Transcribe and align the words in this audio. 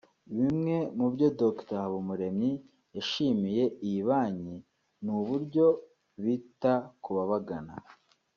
Bimwe 0.35 0.75
mu 0.97 1.07
byo 1.13 1.27
Dr 1.39 1.77
Habumuremyi 1.83 2.51
yashimiye 2.95 3.63
iyi 3.85 4.01
banki 4.07 4.55
ni 5.03 5.11
uburyo 5.19 5.65
bita 6.23 6.73
ku 7.03 7.09
babagana 7.17 7.73